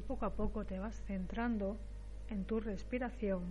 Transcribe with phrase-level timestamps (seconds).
[0.00, 1.76] poco a poco te vas centrando
[2.28, 3.42] en tu respiración.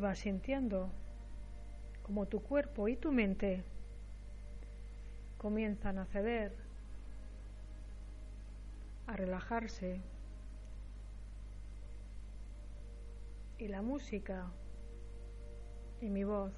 [0.00, 0.90] Vas sintiendo
[2.02, 3.62] como tu cuerpo y tu mente
[5.38, 6.52] comienzan a ceder,
[9.06, 10.00] a relajarse
[13.58, 14.50] y la música
[16.00, 16.52] y mi voz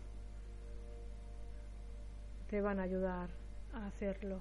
[2.48, 3.30] te van a ayudar
[3.72, 4.40] a hacerlo.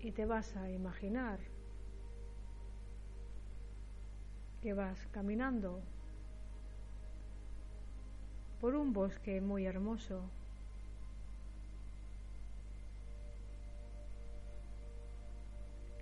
[0.00, 1.38] Y te vas a imaginar
[4.60, 5.80] que vas caminando
[8.60, 10.20] por un bosque muy hermoso.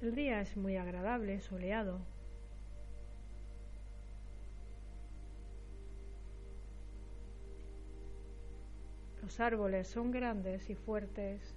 [0.03, 2.01] El día es muy agradable, soleado.
[9.23, 11.55] Los árboles son grandes y fuertes.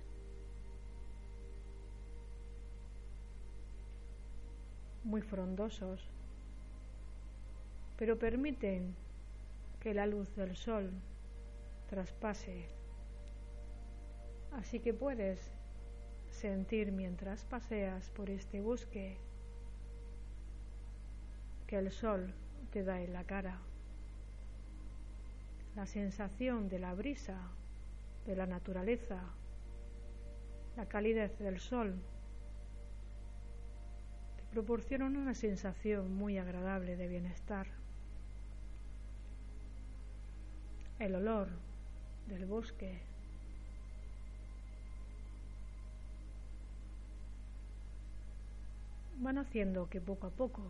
[5.03, 6.11] Muy frondosos
[8.01, 8.95] pero permiten
[9.79, 10.89] que la luz del sol
[11.87, 12.65] traspase.
[14.53, 15.53] Así que puedes
[16.31, 19.17] sentir mientras paseas por este bosque
[21.67, 22.33] que el sol
[22.71, 23.59] te da en la cara.
[25.75, 27.37] La sensación de la brisa,
[28.25, 29.21] de la naturaleza,
[30.75, 32.01] la calidez del sol
[34.37, 37.80] te proporcionan una sensación muy agradable de bienestar.
[41.05, 41.47] El olor
[42.27, 42.99] del bosque.
[49.17, 50.63] Van haciendo que poco a poco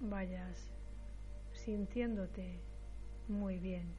[0.00, 0.72] vayas
[1.52, 2.60] sintiéndote
[3.28, 3.94] muy bien.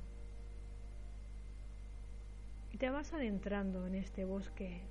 [2.72, 4.82] Y te vas adentrando en este bosque,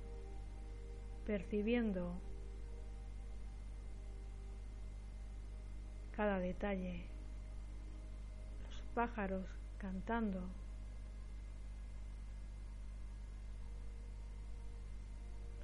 [1.25, 2.19] percibiendo
[6.17, 7.05] cada detalle,
[8.67, 9.45] los pájaros
[9.77, 10.41] cantando,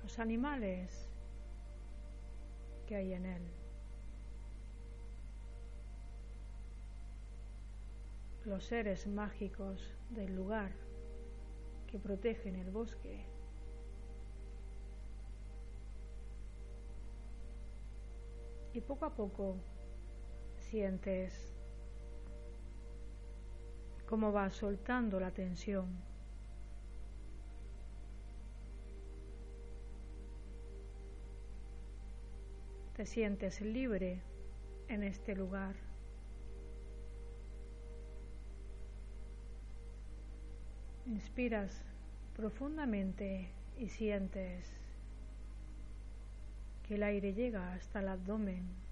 [0.04, 1.10] los animales
[2.86, 3.64] que hay en él.
[8.46, 10.72] los seres mágicos del lugar
[11.88, 13.26] que protegen el bosque.
[18.74, 19.56] Y poco a poco
[20.74, 21.54] sientes
[24.08, 25.86] cómo vas soltando la tensión.
[32.96, 34.20] Te sientes libre
[34.88, 35.76] en este lugar.
[41.06, 41.84] Inspiras
[42.36, 44.72] profundamente y sientes
[46.82, 48.83] que el aire llega hasta el abdomen.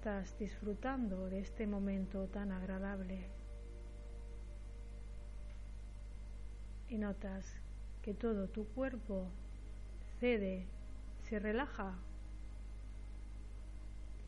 [0.00, 3.26] Estás disfrutando de este momento tan agradable
[6.88, 7.54] y notas
[8.00, 9.26] que todo tu cuerpo
[10.18, 10.64] cede,
[11.28, 11.98] se relaja,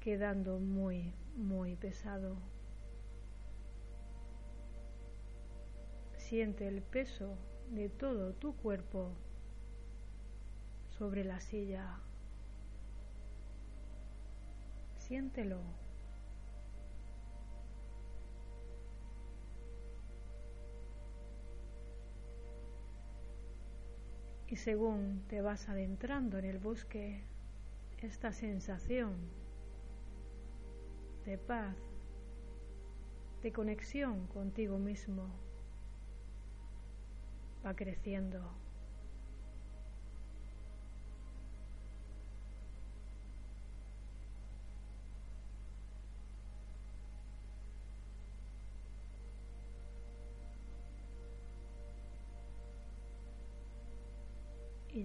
[0.01, 2.37] quedando muy, muy pesado.
[6.19, 7.39] Siente el peso
[7.71, 9.13] de todo tu cuerpo
[10.99, 11.99] sobre la silla.
[15.13, 15.59] Siéntelo.
[24.49, 27.21] Y según te vas adentrando en el bosque,
[27.99, 29.13] esta sensación
[31.27, 31.77] de paz,
[33.43, 35.27] de conexión contigo mismo,
[37.63, 38.41] va creciendo.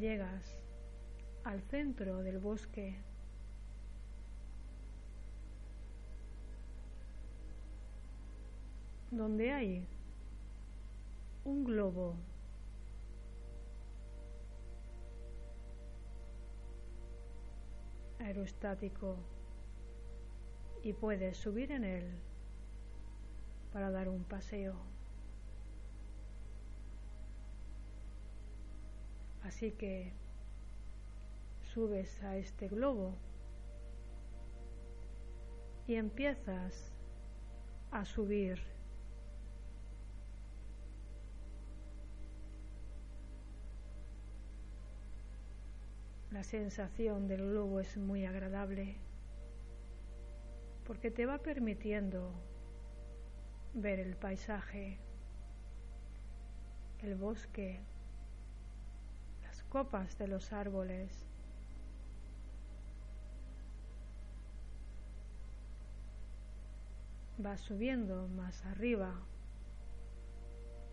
[0.07, 0.57] llegas
[1.44, 2.95] al centro del bosque
[9.12, 9.86] donde hay
[11.44, 12.15] un globo
[18.19, 19.18] aerostático
[20.83, 22.06] y puedes subir en él
[23.74, 24.96] para dar un paseo.
[29.47, 30.11] Así que
[31.73, 33.15] subes a este globo
[35.88, 36.91] y empiezas
[37.91, 38.59] a subir.
[46.31, 48.97] La sensación del globo es muy agradable
[50.85, 52.33] porque te va permitiendo
[53.73, 55.00] ver el paisaje,
[57.00, 57.79] el bosque,
[59.69, 61.25] copas de los árboles.
[67.43, 69.13] Va subiendo más arriba,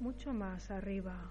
[0.00, 1.30] mucho más arriba.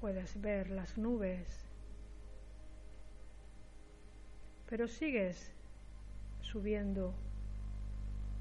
[0.00, 1.44] puedes ver las nubes,
[4.68, 5.50] pero sigues
[6.40, 7.12] subiendo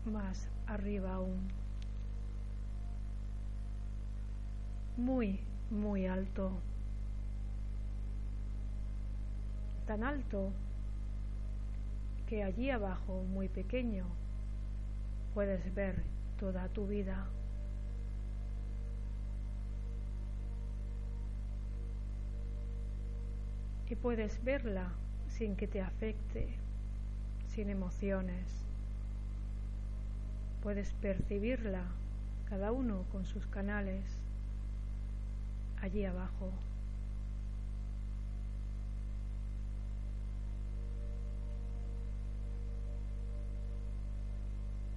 [0.06, 1.48] más arriba aún,
[4.98, 5.40] muy,
[5.70, 6.52] muy alto,
[9.86, 10.52] tan alto
[12.28, 14.06] que allí abajo, muy pequeño,
[15.34, 16.04] puedes ver
[16.40, 17.28] toda tu vida.
[23.90, 24.90] y puedes verla
[25.30, 26.48] sin que te afecte,
[27.48, 28.66] sin emociones.
[30.62, 31.84] Puedes percibirla,
[32.50, 34.04] cada uno con sus canales,
[35.82, 36.52] allí abajo.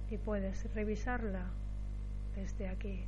[0.09, 1.45] Y puedes revisarla
[2.35, 3.05] desde aquí.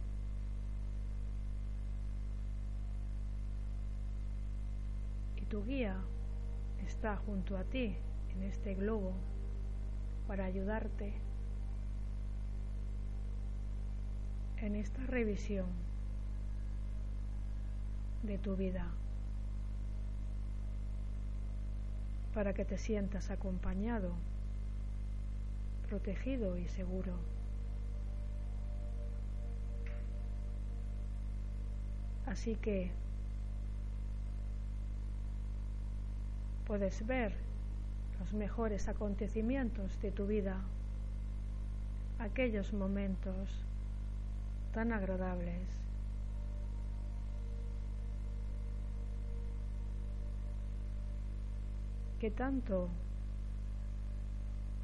[5.54, 5.96] tu guía
[6.84, 7.96] está junto a ti
[8.36, 9.14] en este globo
[10.28, 11.14] para ayudarte
[14.58, 15.68] en esta revisión
[18.24, 18.88] de tu vida
[22.34, 24.12] para que te sientas acompañado,
[25.88, 27.14] protegido y seguro.
[32.26, 32.90] Así que
[36.66, 37.34] puedes ver
[38.20, 40.58] los mejores acontecimientos de tu vida,
[42.18, 43.50] aquellos momentos
[44.74, 45.83] tan agradables.
[52.24, 52.88] Que tanto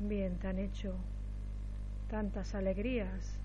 [0.02, 0.94] bien te han hecho,
[2.10, 3.38] tantas alegrías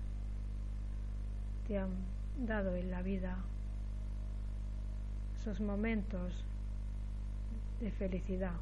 [1.65, 1.91] te han
[2.45, 3.37] dado en la vida,
[5.39, 6.43] esos momentos
[7.79, 8.57] de felicidad.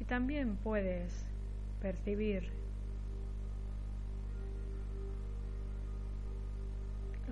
[0.00, 1.24] Y también puedes
[1.80, 2.65] percibir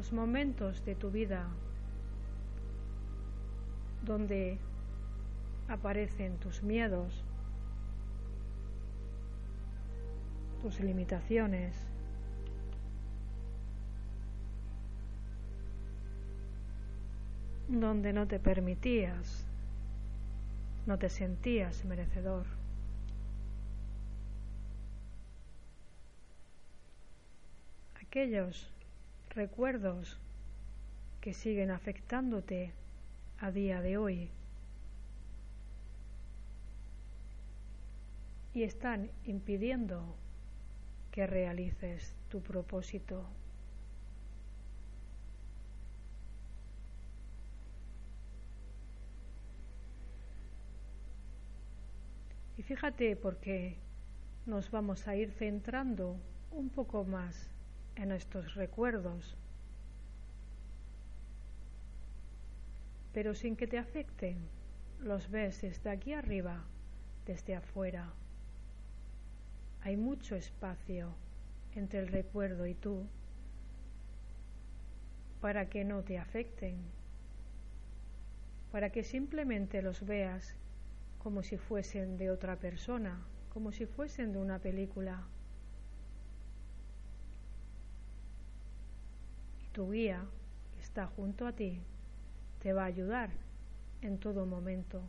[0.04, 1.46] los momentos de tu vida
[4.02, 4.58] donde
[5.66, 7.24] aparecen tus miedos,
[10.60, 11.74] tus limitaciones,
[17.68, 19.46] donde no te permitías,
[20.84, 22.44] no te sentías merecedor.
[28.06, 28.73] Aquellos
[29.34, 30.18] recuerdos
[31.20, 32.72] que siguen afectándote
[33.40, 34.30] a día de hoy
[38.54, 40.14] y están impidiendo
[41.10, 43.24] que realices tu propósito.
[52.56, 53.76] Y fíjate porque
[54.46, 56.16] nos vamos a ir centrando
[56.52, 57.53] un poco más
[57.96, 59.36] en estos recuerdos,
[63.12, 64.36] pero sin que te afecten,
[65.00, 66.64] los ves desde aquí arriba,
[67.26, 68.12] desde afuera.
[69.82, 71.14] Hay mucho espacio
[71.74, 73.06] entre el recuerdo y tú
[75.40, 76.76] para que no te afecten,
[78.72, 80.54] para que simplemente los veas
[81.18, 83.20] como si fuesen de otra persona,
[83.52, 85.22] como si fuesen de una película.
[89.74, 90.24] Tu guía,
[90.80, 91.80] está junto a ti,
[92.62, 93.30] te va a ayudar
[94.02, 95.02] en todo momento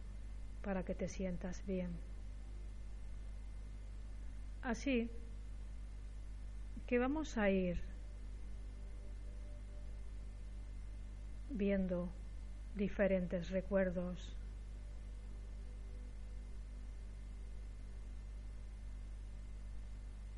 [0.64, 1.92] para que te sientas bien.
[4.64, 5.12] Así
[6.88, 7.80] que vamos a ir
[11.52, 12.10] viendo
[12.76, 14.36] diferentes recuerdos.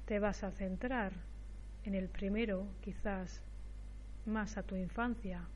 [0.05, 1.13] Te vas a centrar
[1.85, 3.41] en el primero, quizás
[4.27, 5.47] más a tu infancia.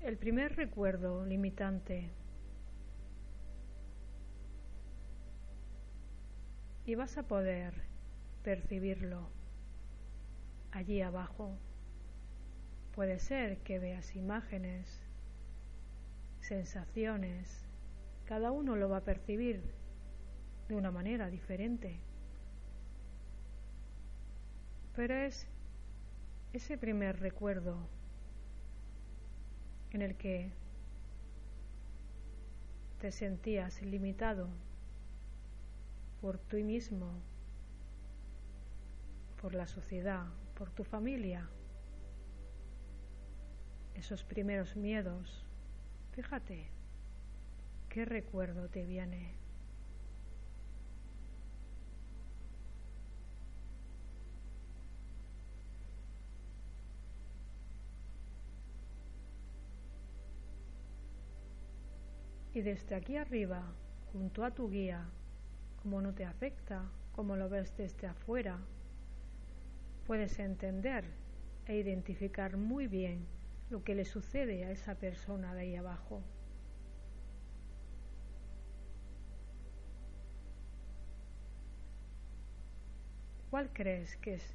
[0.00, 2.10] El primer recuerdo limitante.
[6.86, 7.74] Y vas a poder
[8.42, 9.28] percibirlo
[10.72, 11.56] allí abajo.
[12.94, 15.02] Puede ser que veas imágenes,
[16.40, 17.64] sensaciones,
[18.26, 19.62] cada uno lo va a percibir
[20.68, 22.00] de una manera diferente.
[24.94, 25.46] Pero es
[26.54, 27.76] ese primer recuerdo
[29.90, 30.52] en el que
[33.00, 34.48] te sentías limitado
[36.20, 37.10] por ti mismo,
[39.42, 41.48] por la sociedad, por tu familia,
[43.94, 45.44] esos primeros miedos,
[46.12, 46.68] fíjate
[47.88, 49.43] qué recuerdo te viene.
[62.54, 63.64] Y desde aquí arriba,
[64.12, 65.04] junto a tu guía,
[65.82, 68.60] como no te afecta, como lo ves desde afuera,
[70.06, 71.04] puedes entender
[71.66, 73.26] e identificar muy bien
[73.70, 76.22] lo que le sucede a esa persona de ahí abajo.
[83.50, 84.54] ¿Cuál crees que es?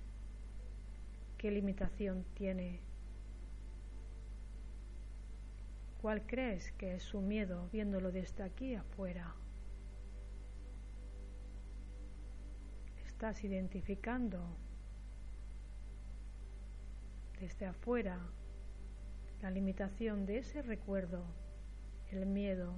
[1.38, 2.80] ¿Qué limitación tiene
[6.02, 9.36] ¿Cuál crees que es su miedo viéndolo desde aquí afuera?
[13.06, 14.42] Estás identificando
[17.38, 18.18] desde afuera
[19.42, 21.26] la limitación de ese recuerdo,
[22.12, 22.74] el miedo.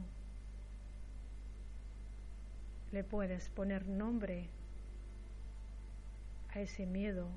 [2.91, 4.49] Le puedes poner nombre
[6.49, 7.29] a ese miedo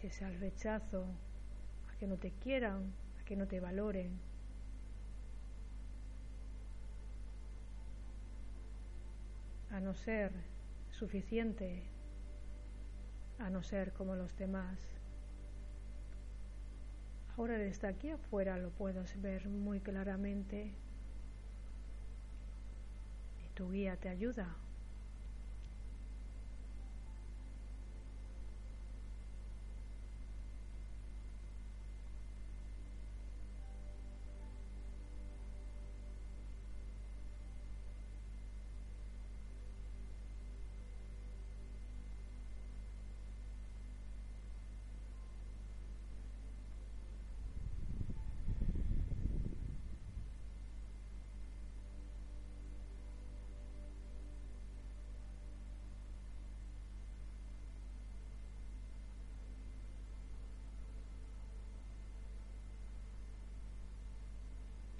[0.00, 1.06] si es al rechazo,
[1.92, 4.28] a que no te quieran, a que no te valoren.
[9.70, 10.32] a no ser
[10.90, 11.82] suficiente,
[13.38, 14.80] a no ser como los demás.
[17.36, 20.72] Ahora desde aquí afuera lo puedes ver muy claramente
[23.44, 24.56] y tu guía te ayuda.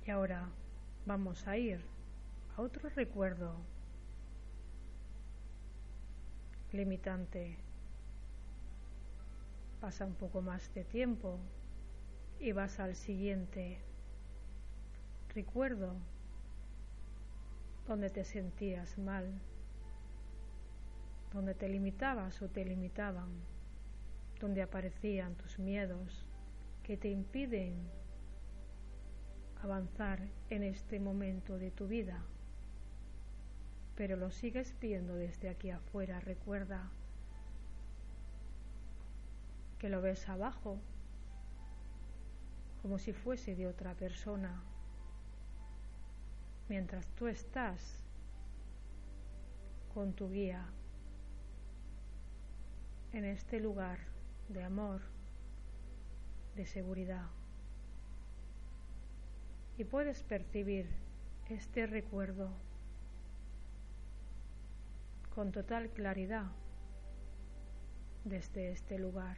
[0.08, 0.48] Y ahora
[1.04, 1.84] vamos a ir
[2.56, 3.54] a otro recuerdo
[6.72, 7.58] limitante.
[9.82, 11.38] Pasa un poco más de tiempo
[12.40, 13.82] y vas al siguiente
[15.34, 15.92] recuerdo
[17.86, 19.30] donde te sentías mal,
[21.34, 23.28] donde te limitabas o te limitaban,
[24.40, 26.24] donde aparecían tus miedos
[26.82, 27.90] que te impiden
[29.62, 32.22] avanzar en este momento de tu vida,
[33.96, 36.20] pero lo sigues viendo desde aquí afuera.
[36.20, 36.90] Recuerda
[39.78, 40.78] que lo ves abajo,
[42.82, 44.62] como si fuese de otra persona,
[46.68, 48.04] mientras tú estás
[49.92, 50.64] con tu guía
[53.12, 53.98] en este lugar
[54.48, 55.00] de amor,
[56.54, 57.37] de seguridad
[59.78, 60.88] y puedes percibir
[61.48, 62.50] este recuerdo
[65.32, 66.46] con total claridad
[68.24, 69.36] desde este lugar.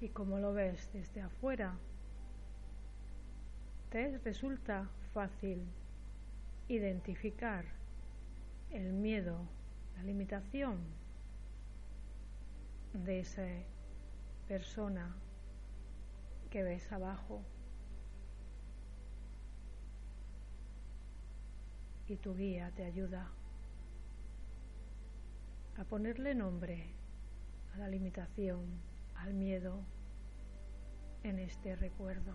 [0.00, 1.76] Y como lo ves desde afuera,
[3.90, 5.62] te resulta fácil
[6.68, 7.66] identificar
[8.70, 9.38] el miedo,
[9.96, 11.05] la limitación
[13.04, 13.46] de esa
[14.48, 15.14] persona
[16.50, 17.42] que ves abajo.
[22.08, 23.28] Y tu guía te ayuda
[25.76, 26.94] a ponerle nombre
[27.74, 28.80] a la limitación,
[29.16, 29.84] al miedo
[31.22, 32.34] en este recuerdo.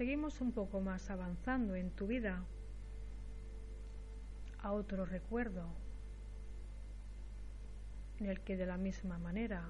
[0.00, 2.42] Seguimos un poco más avanzando en tu vida
[4.62, 5.66] a otro recuerdo
[8.18, 9.62] en el que de la misma manera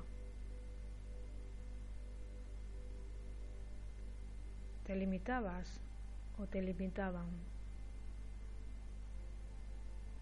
[4.85, 5.81] te limitabas
[6.39, 7.27] o te limitaban.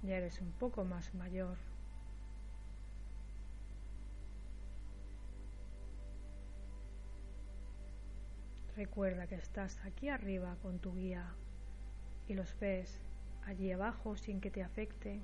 [0.04, 1.58] Ya eres un poco más mayor.
[8.78, 11.34] Recuerda que estás aquí arriba con tu guía
[12.28, 13.00] y los ves
[13.44, 15.20] allí abajo sin que te afecte.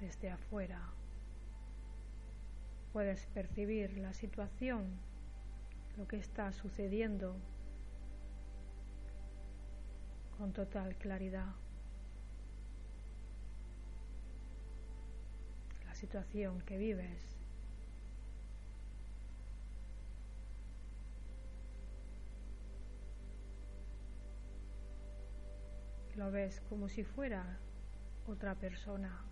[0.00, 0.80] Desde afuera
[2.92, 4.98] puedes percibir la situación,
[5.96, 7.36] lo que está sucediendo
[10.38, 11.54] con total claridad.
[15.84, 17.35] La situación que vives.
[26.16, 27.58] Lo ves como si fuera
[28.26, 29.22] otra persona.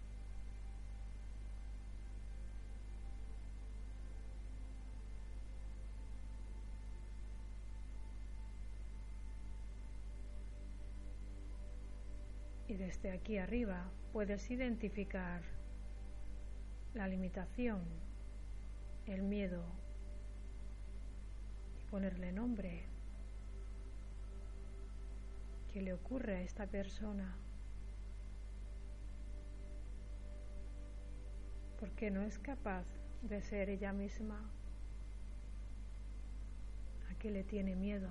[12.68, 15.42] Y desde aquí arriba puedes identificar
[16.92, 17.82] la limitación,
[19.06, 19.64] el miedo
[21.78, 22.93] y ponerle nombre
[25.74, 27.34] que le ocurre a esta persona.
[31.80, 32.86] Porque no es capaz
[33.22, 34.38] de ser ella misma.
[37.10, 38.08] ¿A qué le tiene miedo?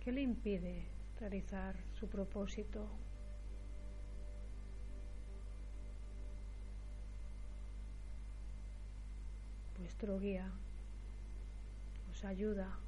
[0.00, 2.86] ¿Qué le impide realizar su propósito?
[9.78, 10.52] Vuestro guía
[12.10, 12.78] os ayuda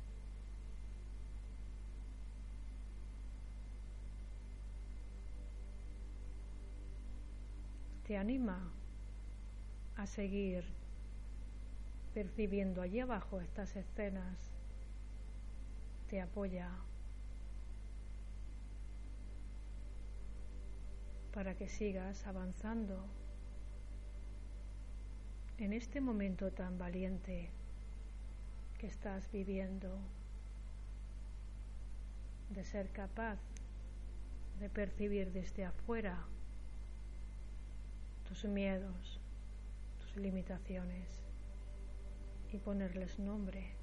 [8.07, 8.71] te anima
[9.97, 10.65] a seguir
[12.15, 14.53] percibiendo allí abajo estas escenas,
[16.09, 16.71] te apoya
[21.33, 23.05] para que sigas avanzando
[25.59, 27.51] en este momento tan valiente
[28.79, 29.99] que estás viviendo,
[32.51, 33.41] de ser capaz
[34.61, 36.25] de percibir desde afuera
[38.29, 39.21] tus miedos,
[40.01, 41.23] tus limitaciones
[42.53, 43.76] y ponerles nombre.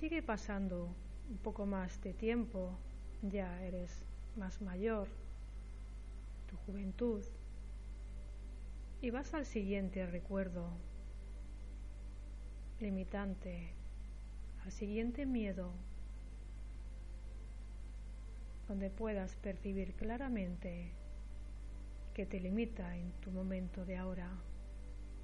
[0.00, 0.88] Sigue pasando
[1.28, 2.72] un poco más de tiempo,
[3.20, 5.08] ya eres más mayor,
[6.48, 7.22] tu juventud,
[9.02, 10.70] y vas al siguiente recuerdo
[12.80, 13.74] limitante,
[14.64, 15.70] al siguiente miedo,
[18.68, 20.92] donde puedas percibir claramente
[22.14, 24.30] que te limita en tu momento de ahora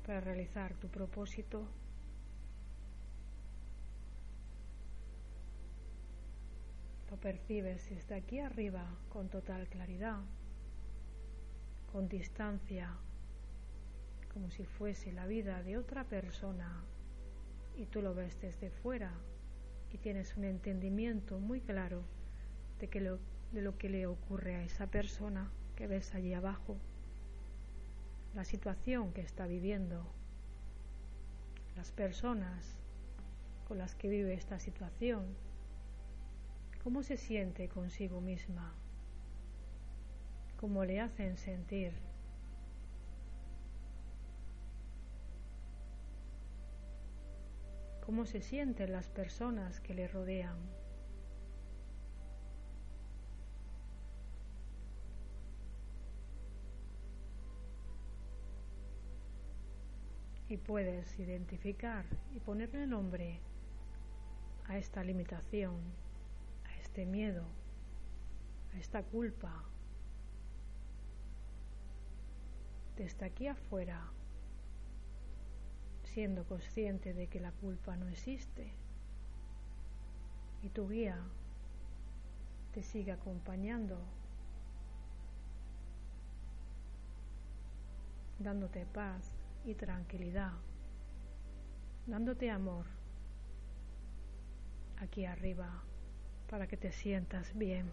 [0.07, 1.67] para realizar tu propósito
[7.11, 10.21] Lo percibes desde aquí arriba con total claridad,
[11.93, 12.91] con distancia,
[14.33, 16.83] como si fuese la vida de otra persona
[17.77, 19.13] y tú lo ves desde fuera
[19.93, 22.03] y tienes un entendimiento muy claro
[22.81, 23.19] de que lo
[23.53, 26.77] de lo que le ocurre a esa persona que ves allí abajo,
[28.35, 30.07] la situación que está viviendo,
[31.77, 32.77] las personas
[33.69, 35.25] con las que vive esta situación,
[36.87, 38.73] cómo se siente consigo misma,
[40.57, 41.93] cómo le hacen sentir.
[48.05, 50.57] cómo se sienten las personas que le rodean.
[60.49, 63.41] y puedes identificar y ponerle nombre
[64.69, 66.06] a esta limitación,
[66.97, 67.45] este miedo,
[68.73, 69.53] a esta culpa.
[72.97, 74.01] Desde aquí afuera,
[76.05, 78.73] siendo consciente de que la culpa no existe
[80.63, 81.19] y tu guía
[82.73, 83.99] te sigue acompañando,
[88.39, 89.35] dándote paz
[89.67, 90.55] y tranquilidad,
[92.07, 92.87] dándote amor
[94.99, 95.83] aquí arriba
[96.49, 97.91] para que te sientas bien.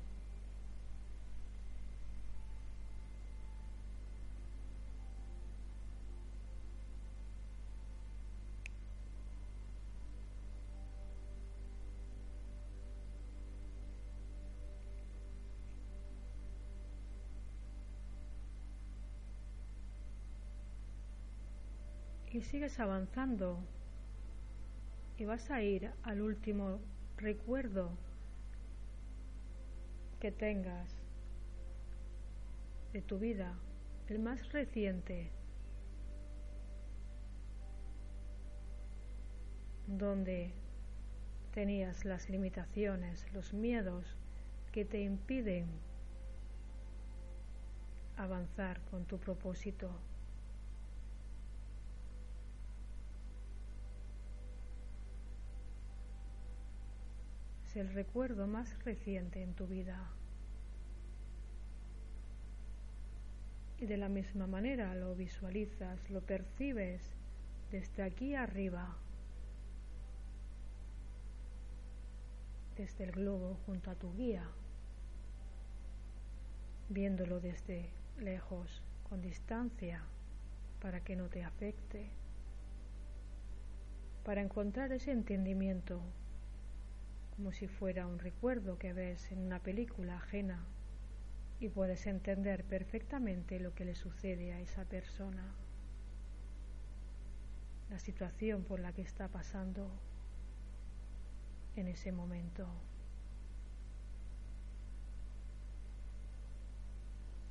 [22.34, 23.60] y sigues avanzando
[25.20, 26.80] y vas a ir al último
[27.16, 27.92] recuerdo
[30.24, 30.90] que tengas
[32.94, 33.60] de tu vida,
[34.08, 35.30] el más reciente,
[39.86, 40.54] donde
[41.54, 44.16] tenías las limitaciones, los miedos
[44.72, 45.68] que te impiden
[48.16, 49.92] avanzar con tu propósito.
[57.76, 60.12] El recuerdo más reciente en tu vida.
[63.80, 67.02] Y de la misma manera lo visualizas, lo percibes
[67.72, 68.96] desde aquí arriba,
[72.78, 74.48] desde el globo junto a tu guía,
[76.90, 80.04] viéndolo desde lejos, con distancia,
[80.80, 82.10] para que no te afecte,
[84.24, 86.02] para encontrar ese entendimiento
[87.36, 90.64] como si fuera un recuerdo que ves en una película ajena
[91.60, 95.56] y puedes entender perfectamente lo que le sucede a esa persona,
[97.90, 99.90] la situación por la que está pasando
[101.76, 102.68] en ese momento.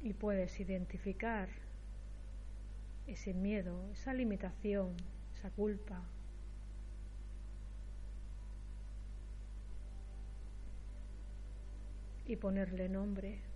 [0.00, 1.48] Y puedes identificar
[3.08, 4.94] ese miedo, esa limitación,
[5.32, 6.02] esa culpa,
[12.32, 13.51] y ponerle nombre.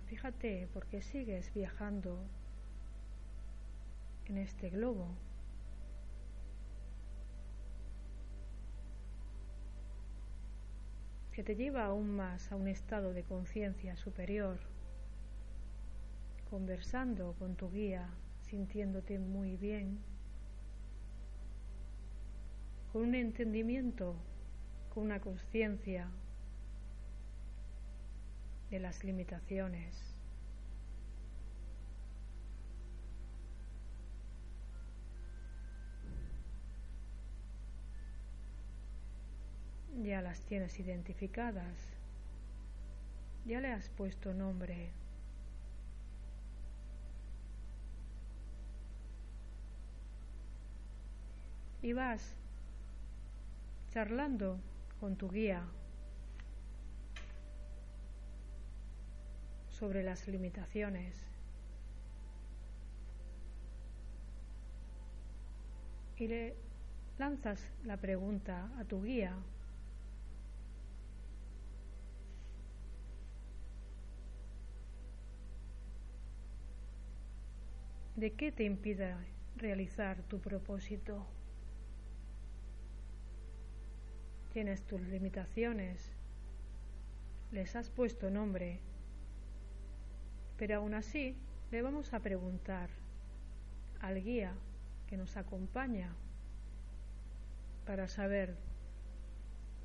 [0.00, 2.24] Fíjate por qué sigues viajando
[4.26, 5.08] en este globo.
[11.32, 14.58] que te lleva aún más a un estado de conciencia superior,
[16.50, 18.06] conversando con tu guía,
[18.42, 19.98] sintiéndote muy bien,
[22.92, 24.14] con un entendimiento,
[24.92, 26.10] con una conciencia
[28.72, 30.16] de las limitaciones.
[40.02, 41.76] Ya las tienes identificadas,
[43.44, 44.90] ya le has puesto nombre.
[51.82, 52.36] Y vas
[53.90, 54.58] charlando
[54.98, 55.62] con tu guía
[59.82, 61.26] sobre las limitaciones.
[66.16, 66.54] Y le
[67.18, 69.36] lanzas la pregunta a tu guía.
[78.14, 79.16] ¿De qué te impide
[79.56, 81.26] realizar tu propósito?
[84.52, 86.12] Tienes tus limitaciones,
[87.50, 88.78] les has puesto nombre,
[90.56, 91.36] pero aún así
[91.70, 92.90] le vamos a preguntar
[94.00, 94.54] al guía
[95.06, 96.14] que nos acompaña
[97.86, 98.56] para saber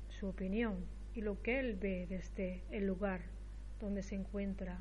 [0.08, 3.22] su opinión y lo que él ve desde el lugar
[3.80, 4.80] donde se encuentra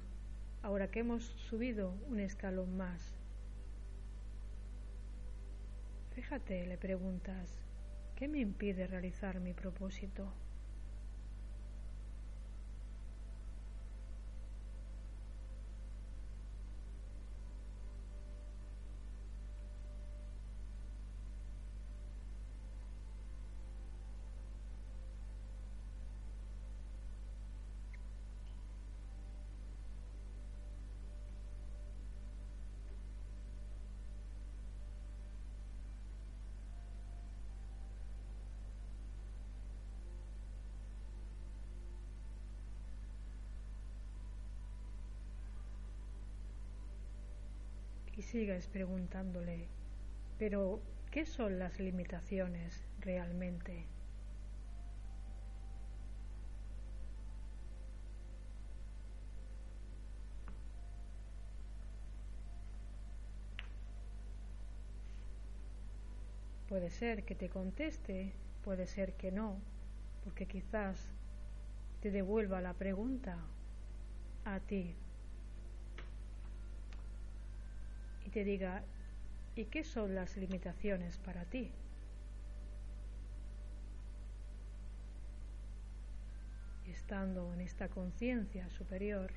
[0.61, 3.15] ahora que hemos subido un escalón más.
[6.11, 7.59] Fíjate, le preguntas,
[8.15, 10.33] ¿qué me impide realizar mi propósito?
[48.27, 49.67] Sigas preguntándole,
[50.37, 53.85] pero ¿qué son las limitaciones realmente?
[66.67, 68.33] Puede ser que te conteste,
[68.65, 69.55] puede ser que no,
[70.25, 71.13] porque quizás
[72.01, 73.37] te devuelva la pregunta
[74.43, 74.93] a ti
[78.27, 78.83] y te diga,
[79.55, 81.71] ¿y qué son las limitaciones para ti?
[86.85, 89.31] Estando en esta conciencia superior,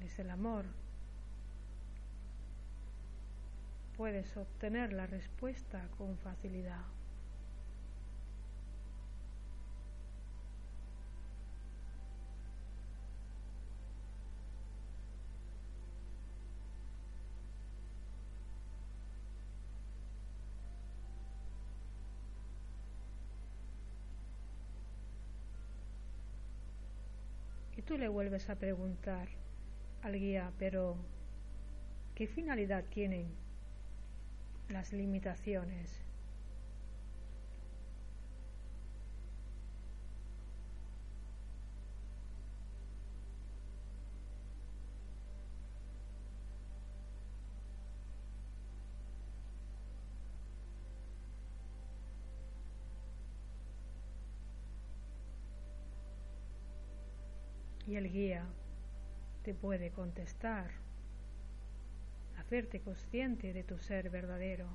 [0.00, 0.64] es el amor,
[3.96, 6.82] puedes obtener la respuesta con facilidad.
[27.98, 29.28] Le vuelves a preguntar
[30.02, 30.96] al guía, pero
[32.14, 33.28] ¿qué finalidad tienen
[34.68, 36.03] las limitaciones?
[57.94, 58.44] Y el guía
[59.44, 60.68] te puede contestar,
[62.36, 64.66] hacerte consciente de tu ser verdadero.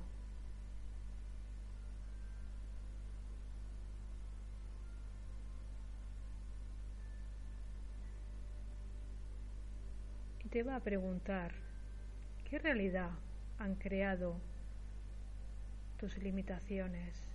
[10.42, 11.52] Y te va a preguntar,
[12.48, 13.10] ¿qué realidad
[13.58, 14.40] han creado
[15.98, 17.29] tus limitaciones?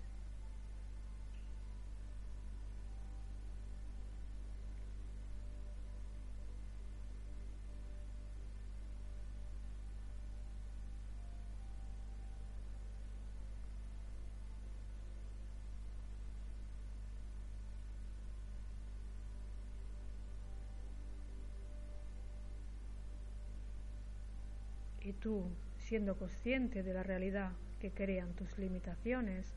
[25.25, 25.43] Tú,
[25.79, 29.55] siendo consciente de la realidad que crean tus limitaciones,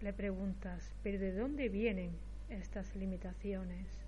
[0.00, 2.12] le preguntas, ¿pero de dónde vienen
[2.48, 4.05] estas limitaciones?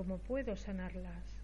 [0.00, 1.36] Cómo puedo sanarlas.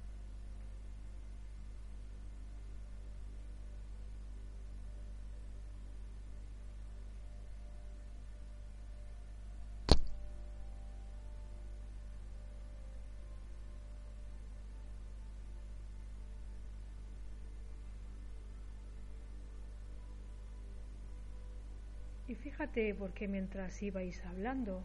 [22.26, 24.82] Y fíjate porque mientras ibais hablando,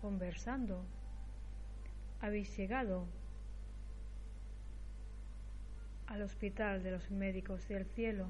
[0.00, 0.84] conversando,
[2.22, 3.04] habéis llegado
[6.06, 8.28] al hospital de los médicos del cielo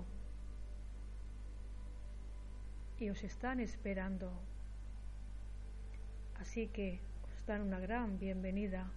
[2.99, 4.33] y os están esperando.
[6.41, 7.01] Así que
[7.35, 8.91] os dan una gran bienvenida,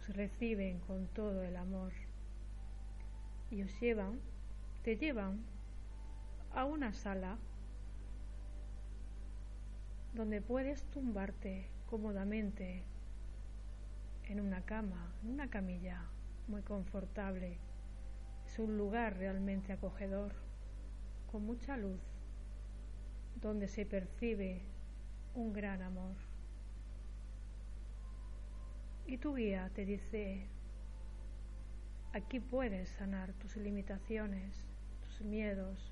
[0.00, 1.92] os reciben con todo el amor
[3.50, 4.20] y os llevan,
[4.84, 5.42] te llevan
[6.54, 7.38] a una sala
[10.12, 12.82] donde puedes tumbarte cómodamente
[14.28, 16.08] en una cama, en una camilla
[16.48, 17.58] muy confortable.
[18.46, 20.32] Es un lugar realmente acogedor,
[21.30, 22.00] con mucha luz,
[23.40, 24.62] donde se percibe
[25.34, 26.14] un gran amor.
[29.06, 30.46] Y tu guía te dice,
[32.12, 34.66] aquí puedes sanar tus limitaciones,
[35.02, 35.91] tus miedos,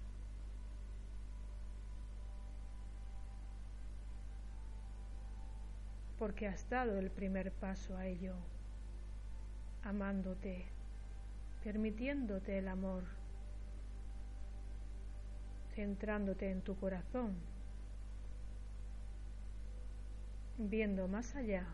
[6.20, 8.34] porque has dado el primer paso a ello,
[9.82, 10.66] amándote,
[11.64, 13.04] permitiéndote el amor,
[15.74, 17.36] centrándote en tu corazón,
[20.58, 21.66] viendo más allá.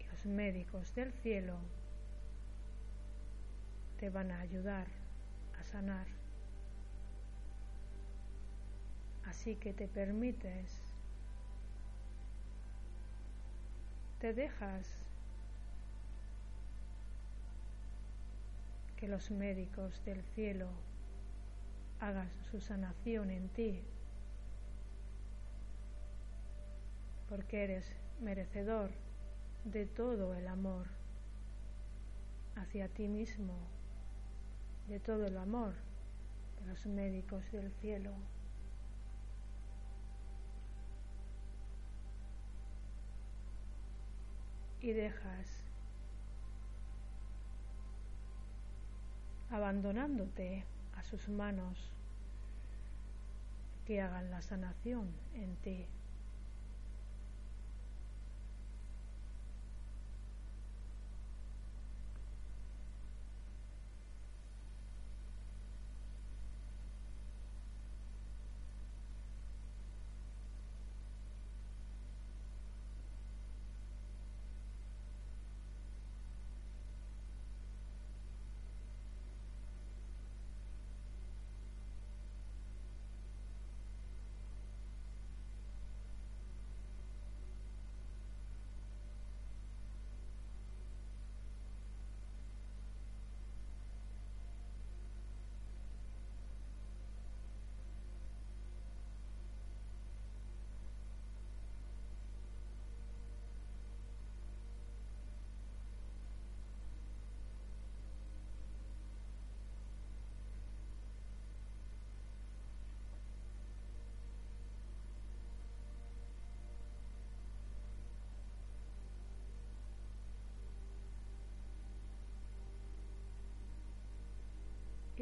[0.00, 1.58] Y los médicos del cielo
[3.98, 4.86] te van a ayudar
[5.60, 6.06] a sanar.
[9.26, 10.81] Así que te permites
[14.22, 14.86] te dejas
[18.94, 20.68] que los médicos del cielo
[21.98, 23.82] hagan su sanación en ti,
[27.28, 27.84] porque eres
[28.20, 28.92] merecedor
[29.64, 30.86] de todo el amor
[32.54, 33.56] hacia ti mismo,
[34.86, 35.74] de todo el amor
[36.60, 38.12] de los médicos del cielo.
[44.82, 45.62] Y dejas
[49.50, 50.64] abandonándote
[50.96, 51.90] a sus manos
[53.86, 55.86] que hagan la sanación en ti.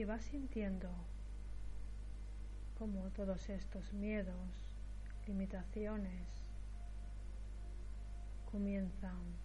[0.01, 0.89] Y vas sintiendo
[2.79, 4.35] como todos estos miedos,
[5.27, 6.27] limitaciones
[8.51, 9.37] comienzan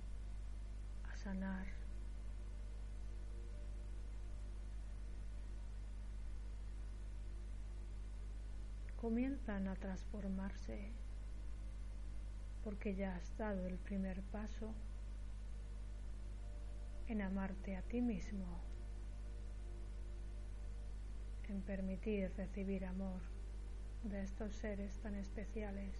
[1.11, 1.67] a sanar.
[8.95, 10.93] Comienzan a transformarse
[12.63, 14.73] porque ya has dado el primer paso
[17.07, 18.74] en amarte a ti mismo
[21.49, 23.21] en permitir recibir amor
[24.03, 25.93] de estos seres tan especiales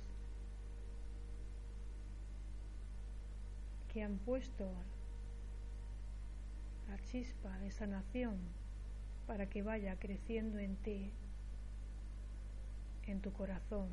[3.92, 4.72] que han puesto
[6.90, 8.38] la chispa de sanación
[9.26, 11.12] para que vaya creciendo en ti,
[13.08, 13.90] en tu corazón,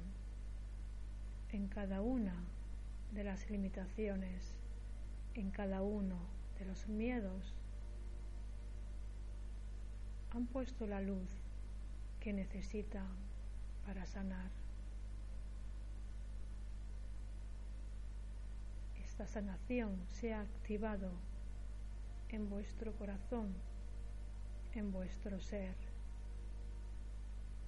[1.50, 2.34] en cada una
[3.12, 4.54] de las limitaciones,
[5.34, 6.18] en cada uno
[6.58, 7.54] de los miedos,
[10.34, 11.41] han puesto la luz
[12.22, 13.04] que necesita
[13.84, 14.48] para sanar.
[19.04, 21.10] Esta sanación se ha activado
[22.28, 23.52] en vuestro corazón,
[24.72, 25.74] en vuestro ser,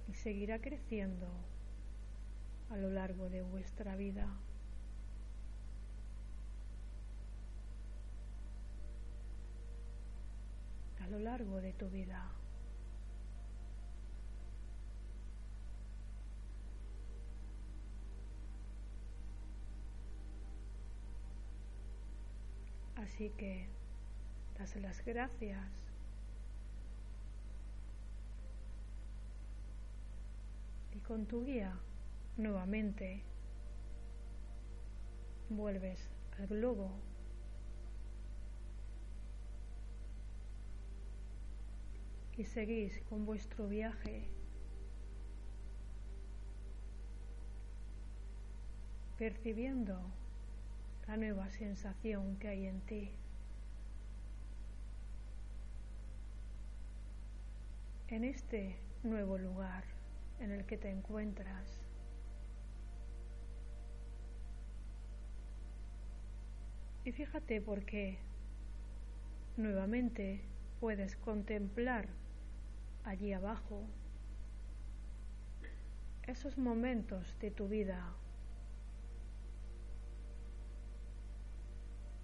[0.07, 1.27] y seguirá creciendo
[2.69, 4.25] a lo largo de vuestra vida.
[11.01, 12.31] A lo largo de tu vida.
[23.05, 23.67] Así que
[24.57, 25.61] das las gracias.
[30.91, 31.77] Y con tu guía
[32.35, 33.21] nuevamente
[35.49, 36.89] vuelves al globo
[42.37, 44.27] y seguís con vuestro viaje
[49.19, 50.01] percibiendo
[51.07, 53.11] la nueva sensación que hay en ti.
[58.07, 59.83] En este nuevo lugar
[60.39, 61.81] en el que te encuentras.
[67.03, 68.17] Y fíjate por qué
[69.57, 70.41] nuevamente
[70.79, 72.07] puedes contemplar
[73.03, 73.83] allí abajo
[76.23, 78.11] esos momentos de tu vida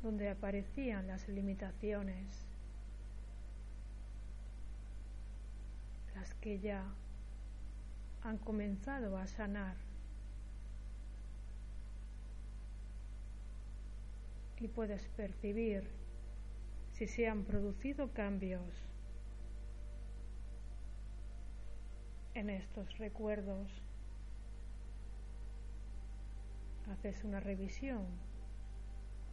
[0.02, 2.45] donde aparecían las limitaciones,
[6.16, 6.84] las que ya
[8.24, 9.76] han comenzado a sanar
[14.60, 15.89] y puedes percibir
[16.93, 18.62] si se han producido cambios
[22.36, 23.70] en estos recuerdos.
[26.91, 28.06] Haces una revisión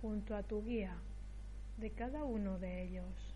[0.00, 0.96] junto a tu guía
[1.76, 3.34] de cada uno de ellos,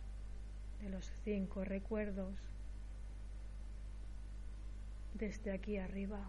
[0.80, 2.34] de los cinco recuerdos,
[5.14, 6.20] desde aquí arriba.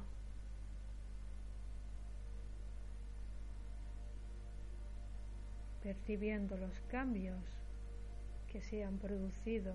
[5.82, 7.44] percibiendo los cambios
[8.50, 9.74] que se han producido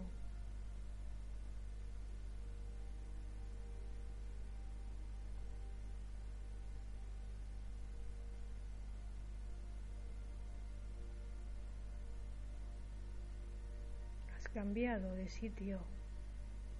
[14.59, 15.79] cambiado de sitio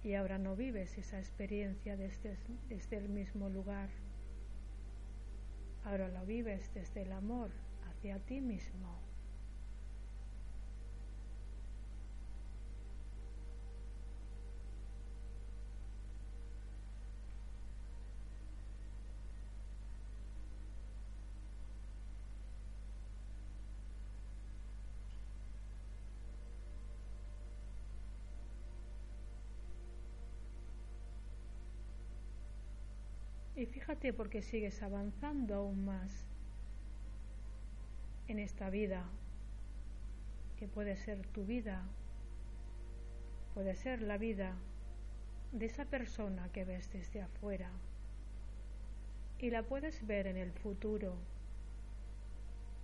[0.03, 2.35] y ahora no vives esa experiencia desde,
[2.67, 3.87] desde el mismo lugar.
[5.85, 7.51] Ahora lo vives desde el amor
[7.89, 9.08] hacia ti mismo.
[33.59, 36.25] Y fíjate porque sigues avanzando aún más
[38.29, 39.03] en esta vida,
[40.57, 41.83] que puede ser tu vida,
[43.53, 44.55] puede ser la vida
[45.51, 47.69] de esa persona que ves desde afuera
[49.39, 51.17] y la puedes ver en el futuro,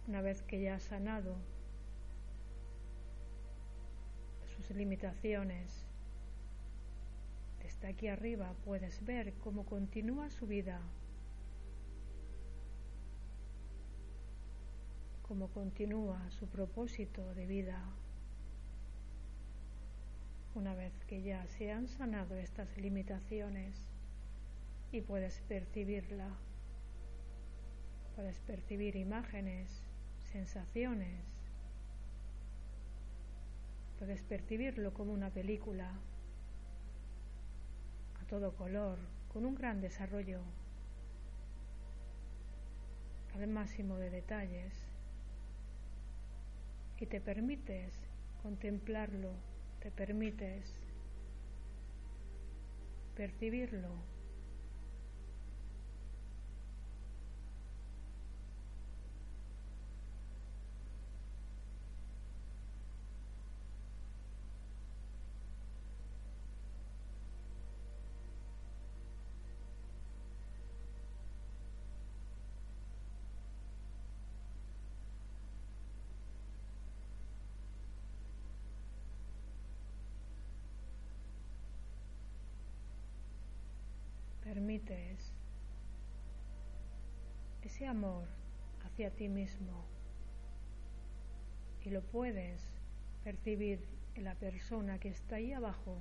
[0.09, 1.37] una vez que ya has sanado
[4.57, 5.84] sus limitaciones,
[7.87, 10.79] aquí arriba puedes ver cómo continúa su vida,
[15.23, 17.83] cómo continúa su propósito de vida.
[20.53, 23.75] Una vez que ya se han sanado estas limitaciones
[24.91, 26.29] y puedes percibirla,
[28.15, 29.81] puedes percibir imágenes,
[30.31, 31.19] sensaciones,
[33.97, 35.91] puedes percibirlo como una película
[38.27, 38.97] todo color,
[39.31, 40.41] con un gran desarrollo
[43.35, 44.73] al máximo de detalles
[46.97, 47.93] y te permites
[48.41, 49.31] contemplarlo,
[49.81, 50.73] te permites
[53.15, 54.14] percibirlo
[87.65, 88.27] ese amor
[88.85, 89.85] hacia ti mismo.
[91.83, 92.61] Y lo puedes
[93.23, 95.97] percibir en la persona que está ahí abajo,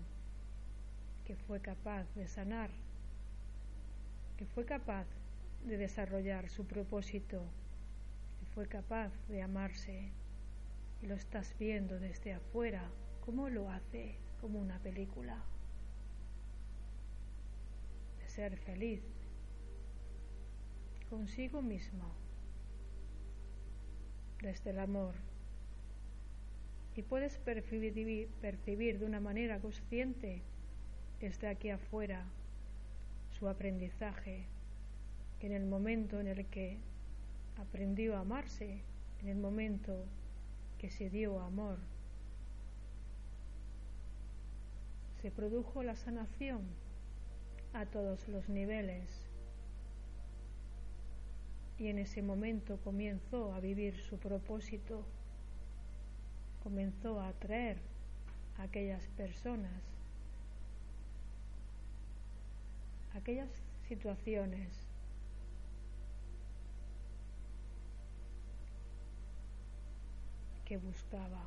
[1.25, 2.71] que fue capaz de sanar,
[4.37, 5.07] que fue capaz
[5.65, 7.43] de desarrollar su propósito,
[8.39, 10.13] que fue capaz de amarse.
[11.03, 12.91] Y lo estás viendo desde afuera,
[13.25, 15.43] como lo hace, como una película
[18.35, 19.01] ser feliz
[21.09, 22.11] consigo mismo,
[24.43, 25.15] desde el amor,
[26.97, 30.43] y puedes percibir, percibir de una manera consciente
[31.21, 32.25] desde aquí afuera
[33.39, 34.47] su aprendizaje,
[35.39, 36.79] que en el momento en el que
[37.57, 38.81] aprendió a amarse,
[39.23, 40.07] en el momento
[40.79, 41.79] que se dio amor,
[45.23, 46.84] se produjo la sanación
[47.75, 49.09] a todos los niveles.
[51.79, 55.05] Y en ese momento comenzó a vivir su propósito,
[56.63, 57.79] comenzó a atraer
[58.59, 59.83] a aquellas personas,
[63.15, 63.51] aquellas
[63.89, 64.71] situaciones.
[70.65, 71.45] que buscaba.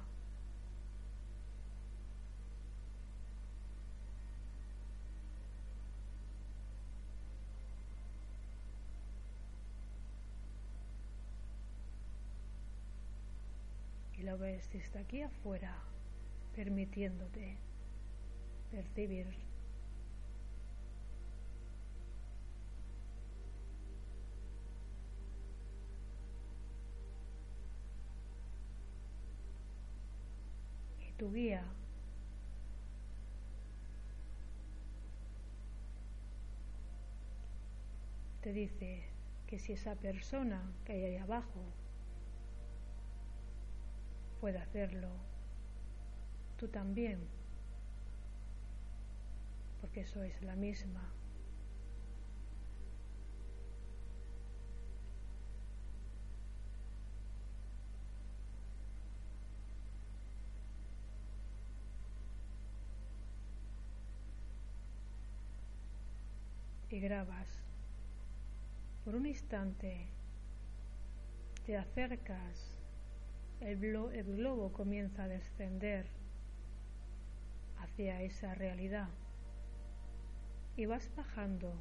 [14.28, 15.74] Lo ves desde aquí afuera,
[16.54, 17.56] permitiéndote
[18.70, 19.28] percibir.
[31.00, 31.64] Y tu guía
[38.42, 39.06] te dice
[39.48, 41.62] que si esa persona que hay ahí abajo
[44.40, 45.10] puede hacerlo.
[46.58, 47.20] Tú también,
[49.82, 51.14] porque sois la misma.
[66.90, 67.64] y grabas.
[69.04, 70.08] Por un instante
[71.66, 72.77] te acercas
[73.62, 76.06] el, globo comienza a descender
[77.80, 79.10] hacia esa realidad
[80.76, 81.74] y vas bajando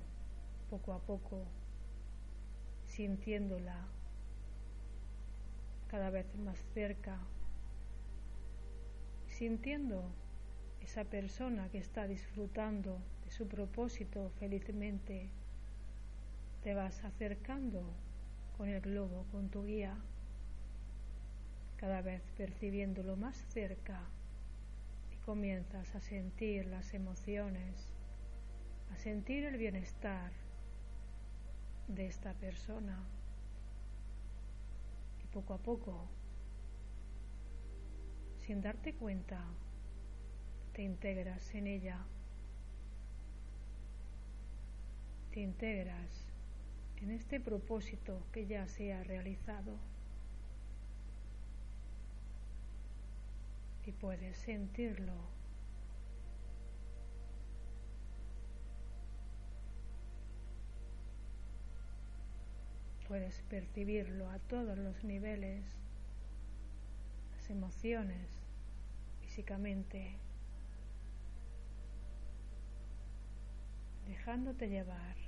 [0.71, 1.45] poco a poco,
[2.87, 3.87] sintiéndola
[5.89, 7.19] cada vez más cerca,
[9.29, 10.11] sintiendo
[10.81, 15.29] esa persona que está disfrutando de su propósito felizmente,
[16.63, 17.83] te vas acercando
[18.57, 19.97] con el globo, con tu guía
[21.77, 24.01] cada vez percibiéndolo más cerca
[25.13, 27.93] y comienzas a sentir las emociones,
[28.93, 30.33] a sentir el bienestar
[31.89, 32.99] de esta persona
[35.23, 36.09] y poco a poco,
[38.47, 39.45] sin darte cuenta,
[40.73, 41.99] te integras en ella,
[45.33, 46.27] te integras
[46.99, 49.79] en este propósito que ya se ha realizado.
[53.87, 55.15] Y puedes sentirlo.
[63.07, 65.65] Puedes percibirlo a todos los niveles,
[67.37, 68.29] las emociones,
[69.21, 70.17] físicamente,
[74.09, 75.26] dejándote llevar.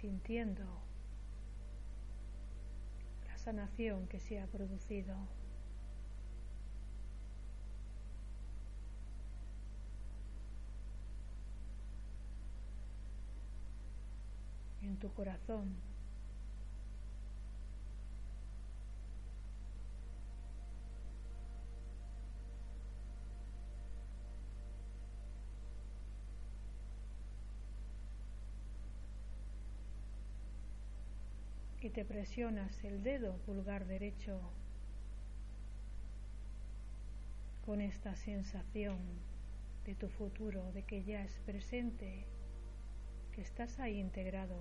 [0.00, 0.64] Sintiendo
[3.26, 5.16] la sanación que se ha producido.
[14.80, 15.74] en tu corazón.
[31.88, 34.38] Y te presionas el dedo pulgar derecho
[37.64, 38.98] con esta sensación
[39.86, 42.26] de tu futuro, de que ya es presente,
[43.32, 44.60] que estás ahí integrado.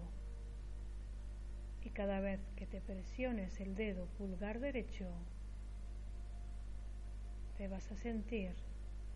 [1.84, 5.09] Y cada vez que te presiones el dedo pulgar derecho,
[7.57, 8.53] te vas a sentir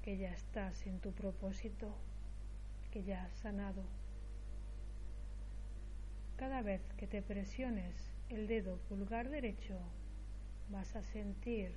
[0.02, 1.96] que ya estás en tu propósito,
[2.92, 4.01] que ya has sanado.
[6.42, 7.94] Cada vez que te presiones
[8.30, 9.78] el dedo pulgar derecho,
[10.72, 11.72] vas a sentir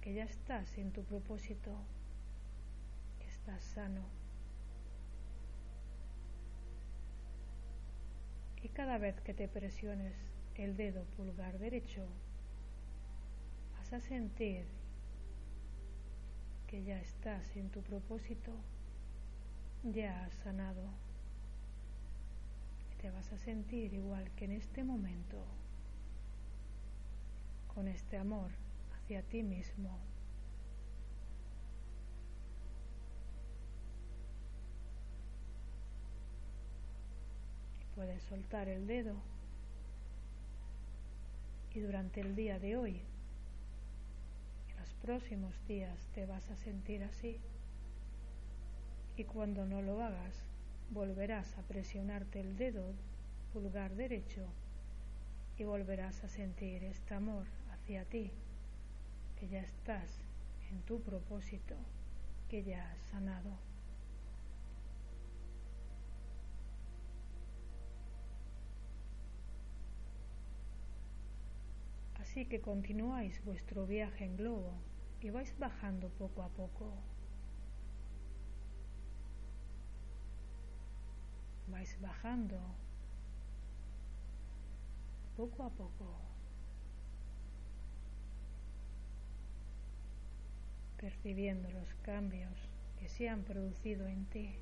[0.00, 1.72] que ya estás en tu propósito,
[3.26, 4.02] estás sano.
[8.62, 10.14] Y cada vez que te presiones
[10.54, 12.06] el dedo pulgar derecho,
[13.76, 14.64] vas a sentir
[16.68, 18.52] que ya estás en tu propósito,
[19.82, 20.88] ya has sanado.
[23.04, 25.36] Te vas a sentir igual que en este momento,
[27.74, 28.50] con este amor
[28.94, 29.98] hacia ti mismo.
[37.94, 39.16] Puedes soltar el dedo
[41.74, 43.02] y durante el día de hoy,
[44.70, 47.38] en los próximos días te vas a sentir así
[49.18, 50.53] y cuando no lo hagas
[50.90, 52.94] volverás a presionarte el dedo
[53.52, 54.46] pulgar derecho
[55.56, 58.32] y volverás a sentir este amor hacia ti,
[59.38, 60.10] que ya estás
[60.70, 61.76] en tu propósito,
[62.48, 63.50] que ya has sanado.
[72.20, 74.72] Así que continuáis vuestro viaje en globo
[75.20, 76.92] y vais bajando poco a poco.
[81.74, 82.56] Vais bajando
[85.36, 86.06] poco a poco.
[90.96, 92.56] Percibiendo los cambios
[92.96, 94.56] que se han producido en ti.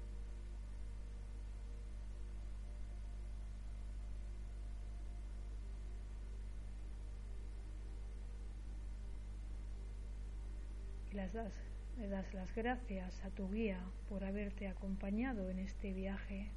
[11.12, 11.52] y das,
[11.98, 16.50] le das las gracias a tu guía por haberte acompañado en este viaje.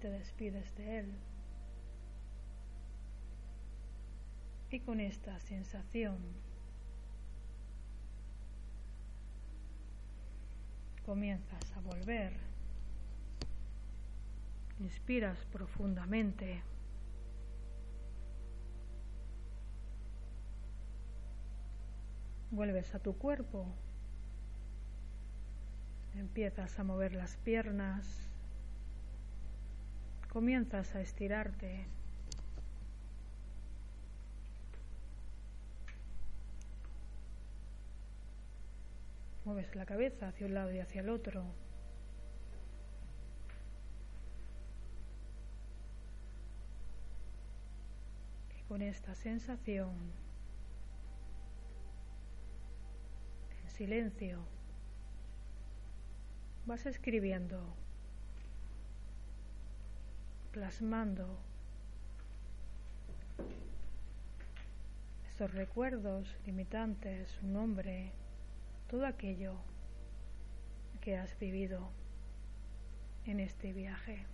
[0.00, 1.12] Te despides de él.
[4.70, 6.18] Y con esta sensación
[11.04, 12.32] comienzas a volver.
[14.78, 16.62] Inspiras profundamente.
[22.50, 23.66] Vuelves a tu cuerpo.
[26.14, 28.29] Empiezas a mover las piernas.
[30.32, 31.86] Comienzas a estirarte.
[39.44, 41.44] Mueves la cabeza hacia un lado y hacia el otro.
[48.58, 49.94] Y con esta sensación
[53.80, 54.38] silencio.
[56.66, 57.74] Vas escribiendo,
[60.52, 61.38] plasmando
[65.28, 68.12] esos recuerdos limitantes, su nombre,
[68.88, 69.54] todo aquello
[71.00, 71.90] que has vivido
[73.24, 74.26] en este viaje.